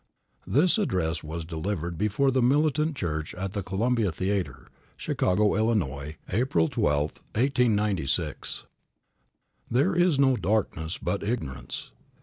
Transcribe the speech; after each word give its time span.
* 0.29 0.47
This 0.57 0.79
address 0.79 1.21
was 1.23 1.45
delivered 1.45 1.95
before 1.95 2.31
the 2.31 2.41
Militant 2.41 2.95
Church 2.95 3.35
at 3.35 3.53
the 3.53 3.61
Columbia 3.61 4.11
Theatre, 4.11 4.67
Chicago, 4.97 5.55
Ills., 5.55 6.15
April 6.31 6.67
12, 6.67 7.01
1896. 7.35 8.65
I. 8.65 8.65
"THERE 9.71 9.95
is 9.95 10.17
no 10.17 10.35
darkness 10.35 10.97
but 10.97 11.21
ignorance." 11.21 11.91